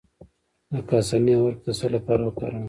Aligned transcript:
د 0.73 0.75
کاسني 0.89 1.33
عرق 1.41 1.59
د 1.65 1.69
څه 1.79 1.87
لپاره 1.95 2.21
وکاروم؟ 2.25 2.59